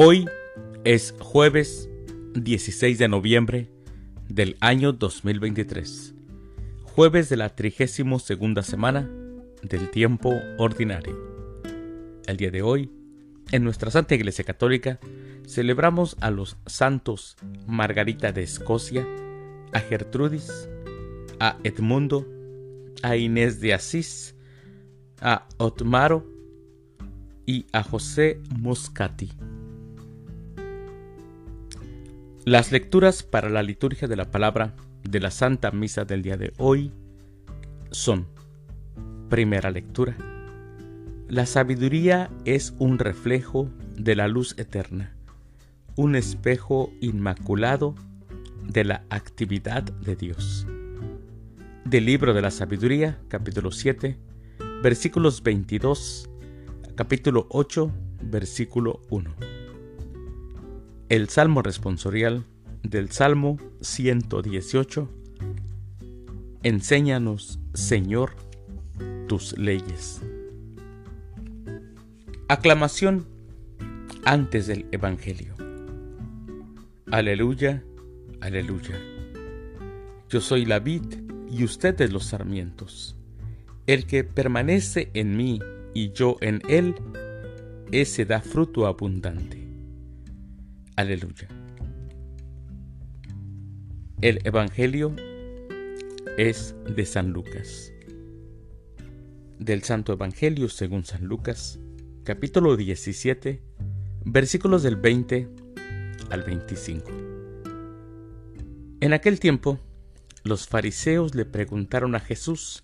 Hoy 0.00 0.26
es 0.84 1.12
jueves 1.18 1.90
16 2.34 3.00
de 3.00 3.08
noviembre 3.08 3.68
del 4.28 4.56
año 4.60 4.92
2023, 4.92 6.14
jueves 6.84 7.28
de 7.28 7.36
la 7.36 7.56
32 7.56 8.22
segunda 8.22 8.62
semana 8.62 9.10
del 9.64 9.90
tiempo 9.90 10.32
ordinario. 10.56 11.18
El 12.28 12.36
día 12.36 12.52
de 12.52 12.62
hoy, 12.62 12.92
en 13.50 13.64
nuestra 13.64 13.90
Santa 13.90 14.14
Iglesia 14.14 14.44
Católica, 14.44 15.00
celebramos 15.48 16.16
a 16.20 16.30
los 16.30 16.58
santos 16.66 17.36
Margarita 17.66 18.30
de 18.30 18.44
Escocia, 18.44 19.04
a 19.72 19.80
Gertrudis, 19.80 20.68
a 21.40 21.58
Edmundo, 21.64 22.24
a 23.02 23.16
Inés 23.16 23.60
de 23.60 23.74
Asís, 23.74 24.36
a 25.20 25.48
Otmaro 25.56 26.24
y 27.46 27.66
a 27.72 27.82
José 27.82 28.40
Moscati. 28.60 29.32
Las 32.48 32.72
lecturas 32.72 33.22
para 33.22 33.50
la 33.50 33.62
liturgia 33.62 34.08
de 34.08 34.16
la 34.16 34.30
palabra 34.30 34.74
de 35.02 35.20
la 35.20 35.30
Santa 35.30 35.70
Misa 35.70 36.06
del 36.06 36.22
día 36.22 36.38
de 36.38 36.54
hoy 36.56 36.94
son, 37.90 38.26
primera 39.28 39.70
lectura, 39.70 40.16
la 41.28 41.44
sabiduría 41.44 42.30
es 42.46 42.72
un 42.78 42.98
reflejo 42.98 43.68
de 43.98 44.16
la 44.16 44.28
luz 44.28 44.54
eterna, 44.56 45.14
un 45.94 46.16
espejo 46.16 46.90
inmaculado 47.02 47.94
de 48.66 48.84
la 48.84 49.04
actividad 49.10 49.82
de 49.82 50.16
Dios. 50.16 50.66
Del 51.84 52.06
libro 52.06 52.32
de 52.32 52.40
la 52.40 52.50
sabiduría, 52.50 53.18
capítulo 53.28 53.70
7, 53.70 54.16
versículos 54.82 55.42
22, 55.42 56.30
capítulo 56.94 57.46
8, 57.50 57.92
versículo 58.22 59.02
1 59.10 59.47
el 61.08 61.30
Salmo 61.30 61.62
responsorial 61.62 62.44
del 62.82 63.10
Salmo 63.10 63.56
118. 63.80 65.08
Enséñanos, 66.62 67.58
Señor, 67.72 68.32
tus 69.26 69.56
leyes. 69.56 70.20
Aclamación 72.48 73.26
antes 74.24 74.66
del 74.66 74.86
Evangelio. 74.92 75.54
Aleluya, 77.10 77.82
aleluya. 78.42 79.00
Yo 80.28 80.42
soy 80.42 80.66
la 80.66 80.78
vid 80.78 81.04
y 81.50 81.64
ustedes 81.64 82.12
los 82.12 82.26
sarmientos. 82.26 83.16
El 83.86 84.06
que 84.06 84.24
permanece 84.24 85.10
en 85.14 85.38
mí 85.38 85.58
y 85.94 86.12
yo 86.12 86.36
en 86.42 86.60
él, 86.68 86.94
ese 87.92 88.26
da 88.26 88.42
fruto 88.42 88.86
abundante 88.86 89.67
Aleluya. 90.98 91.46
El 94.20 94.40
Evangelio 94.42 95.14
es 96.36 96.74
de 96.92 97.06
San 97.06 97.30
Lucas. 97.30 97.92
Del 99.60 99.84
Santo 99.84 100.12
Evangelio 100.12 100.68
según 100.68 101.04
San 101.04 101.26
Lucas, 101.26 101.78
capítulo 102.24 102.76
17, 102.76 103.62
versículos 104.24 104.82
del 104.82 104.96
20 104.96 105.48
al 106.30 106.42
25. 106.42 107.12
En 109.00 109.12
aquel 109.12 109.38
tiempo, 109.38 109.78
los 110.42 110.66
fariseos 110.66 111.36
le 111.36 111.44
preguntaron 111.44 112.16
a 112.16 112.18
Jesús, 112.18 112.82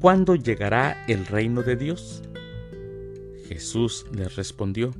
¿cuándo 0.00 0.34
llegará 0.34 1.02
el 1.06 1.24
reino 1.24 1.62
de 1.62 1.76
Dios? 1.76 2.22
Jesús 3.48 4.04
les 4.12 4.36
respondió, 4.36 4.92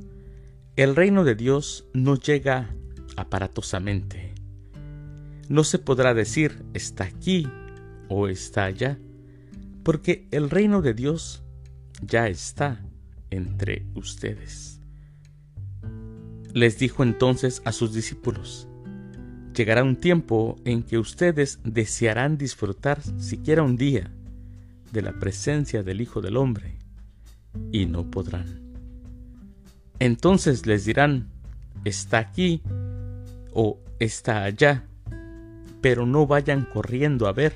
el 0.75 0.95
reino 0.95 1.23
de 1.23 1.35
Dios 1.35 1.87
no 1.93 2.15
llega 2.15 2.75
aparatosamente. 3.15 4.33
No 5.47 5.63
se 5.63 5.79
podrá 5.79 6.13
decir 6.13 6.65
está 6.73 7.05
aquí 7.05 7.47
o 8.09 8.27
está 8.27 8.65
allá, 8.65 8.99
porque 9.83 10.27
el 10.31 10.49
reino 10.49 10.81
de 10.81 10.93
Dios 10.93 11.43
ya 12.01 12.27
está 12.27 12.83
entre 13.29 13.85
ustedes. 13.95 14.81
Les 16.53 16.77
dijo 16.77 17.03
entonces 17.03 17.61
a 17.63 17.71
sus 17.71 17.93
discípulos, 17.93 18.67
llegará 19.55 19.83
un 19.83 19.95
tiempo 19.95 20.57
en 20.65 20.83
que 20.83 20.97
ustedes 20.97 21.59
desearán 21.63 22.37
disfrutar 22.37 23.01
siquiera 23.17 23.63
un 23.63 23.77
día 23.77 24.11
de 24.91 25.01
la 25.01 25.13
presencia 25.19 25.83
del 25.83 26.01
Hijo 26.01 26.21
del 26.21 26.35
Hombre, 26.35 26.79
y 27.71 27.85
no 27.85 28.09
podrán. 28.11 28.64
Entonces 29.99 30.65
les 30.65 30.85
dirán, 30.85 31.27
está 31.83 32.19
aquí 32.19 32.61
o 33.53 33.79
está 33.99 34.43
allá, 34.43 34.85
pero 35.81 36.05
no 36.05 36.27
vayan 36.27 36.65
corriendo 36.65 37.27
a 37.27 37.33
ver, 37.33 37.53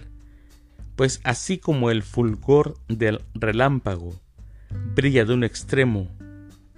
pues 0.96 1.20
así 1.24 1.58
como 1.58 1.92
el 1.92 2.04
fulgor 2.04 2.78
del 2.88 3.22
relámpago 3.34 4.14
brilla 4.96 5.26
de 5.26 5.34
un 5.34 5.44
extremo 5.44 6.08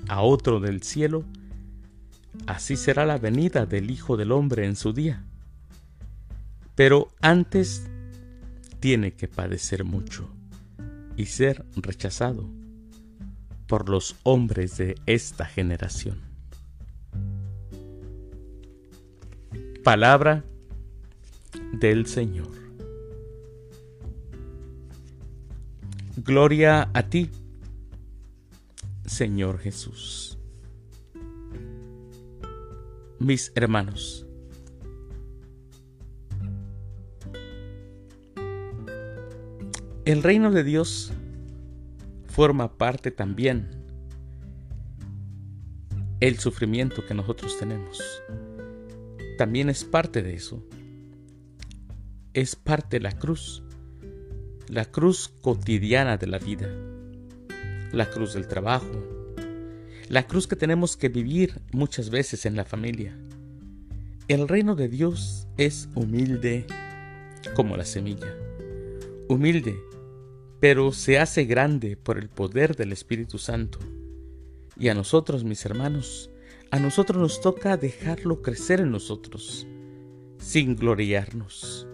a 0.07 0.21
otro 0.21 0.59
del 0.59 0.81
cielo, 0.81 1.23
así 2.47 2.75
será 2.75 3.05
la 3.05 3.17
venida 3.17 3.65
del 3.65 3.91
Hijo 3.91 4.17
del 4.17 4.31
Hombre 4.31 4.65
en 4.65 4.75
su 4.75 4.93
día. 4.93 5.23
Pero 6.75 7.09
antes 7.21 7.87
tiene 8.79 9.13
que 9.13 9.27
padecer 9.27 9.83
mucho 9.83 10.29
y 11.15 11.25
ser 11.25 11.65
rechazado 11.75 12.49
por 13.71 13.87
los 13.87 14.17
hombres 14.23 14.75
de 14.75 14.95
esta 15.05 15.45
generación. 15.45 16.19
Palabra 19.81 20.43
del 21.79 22.05
Señor. 22.05 22.49
Gloria 26.17 26.89
a 26.93 27.03
ti, 27.03 27.29
Señor 29.05 29.57
Jesús. 29.59 30.37
Mis 33.19 33.53
hermanos, 33.55 34.27
el 40.03 40.21
reino 40.23 40.51
de 40.51 40.65
Dios 40.65 41.13
forma 42.31 42.77
parte 42.77 43.11
también 43.11 43.67
el 46.21 46.39
sufrimiento 46.39 47.05
que 47.05 47.13
nosotros 47.13 47.59
tenemos. 47.59 48.01
También 49.37 49.69
es 49.69 49.83
parte 49.83 50.21
de 50.21 50.35
eso. 50.35 50.63
Es 52.33 52.55
parte 52.55 52.97
de 52.97 53.03
la 53.03 53.11
cruz. 53.11 53.63
La 54.67 54.85
cruz 54.85 55.27
cotidiana 55.41 56.17
de 56.17 56.27
la 56.27 56.39
vida. 56.39 56.69
La 57.91 58.09
cruz 58.09 58.33
del 58.33 58.47
trabajo. 58.47 59.03
La 60.07 60.25
cruz 60.27 60.47
que 60.47 60.55
tenemos 60.55 60.95
que 60.95 61.09
vivir 61.09 61.59
muchas 61.73 62.09
veces 62.09 62.45
en 62.45 62.55
la 62.55 62.63
familia. 62.63 63.17
El 64.29 64.47
reino 64.47 64.75
de 64.75 64.87
Dios 64.87 65.47
es 65.57 65.89
humilde 65.95 66.65
como 67.55 67.75
la 67.75 67.85
semilla. 67.85 68.33
Humilde 69.27 69.90
pero 70.61 70.91
se 70.91 71.17
hace 71.17 71.45
grande 71.45 71.97
por 71.97 72.19
el 72.19 72.29
poder 72.29 72.75
del 72.75 72.93
Espíritu 72.93 73.39
Santo. 73.39 73.79
Y 74.77 74.89
a 74.89 74.93
nosotros, 74.93 75.43
mis 75.43 75.65
hermanos, 75.65 76.29
a 76.69 76.79
nosotros 76.79 77.19
nos 77.19 77.41
toca 77.41 77.77
dejarlo 77.77 78.43
crecer 78.43 78.79
en 78.79 78.91
nosotros, 78.91 79.67
sin 80.37 80.75
gloriarnos. 80.75 81.87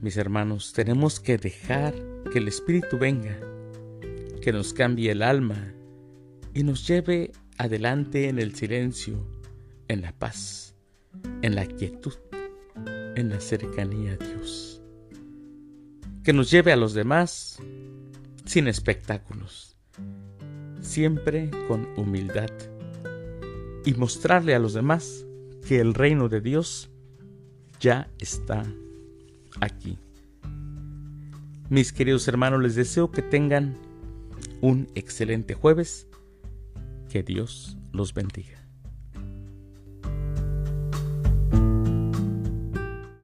Mis 0.00 0.16
hermanos, 0.16 0.72
tenemos 0.72 1.20
que 1.20 1.36
dejar 1.36 1.94
que 2.32 2.38
el 2.38 2.48
Espíritu 2.48 2.98
venga, 2.98 3.38
que 4.40 4.52
nos 4.52 4.72
cambie 4.72 5.10
el 5.10 5.22
alma 5.22 5.74
y 6.54 6.62
nos 6.62 6.88
lleve 6.88 7.32
adelante 7.58 8.30
en 8.30 8.38
el 8.38 8.54
silencio, 8.54 9.26
en 9.88 10.00
la 10.00 10.12
paz, 10.12 10.74
en 11.42 11.54
la 11.54 11.66
quietud, 11.66 12.14
en 13.14 13.28
la 13.28 13.40
cercanía 13.40 14.12
a 14.12 14.16
Dios 14.16 14.73
que 16.24 16.32
nos 16.32 16.50
lleve 16.50 16.72
a 16.72 16.76
los 16.76 16.94
demás 16.94 17.58
sin 18.46 18.66
espectáculos, 18.66 19.76
siempre 20.80 21.50
con 21.68 21.86
humildad 21.96 22.50
y 23.84 23.92
mostrarle 23.94 24.54
a 24.54 24.58
los 24.58 24.72
demás 24.72 25.26
que 25.68 25.80
el 25.80 25.92
reino 25.92 26.30
de 26.30 26.40
Dios 26.40 26.90
ya 27.78 28.08
está 28.18 28.64
aquí. 29.60 29.98
Mis 31.68 31.92
queridos 31.92 32.26
hermanos, 32.26 32.62
les 32.62 32.74
deseo 32.74 33.10
que 33.10 33.22
tengan 33.22 33.76
un 34.60 34.88
excelente 34.94 35.54
jueves. 35.54 36.08
Que 37.10 37.22
Dios 37.22 37.76
los 37.92 38.12
bendiga. 38.14 38.63